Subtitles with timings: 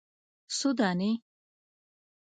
[0.57, 1.11] _څو دانې؟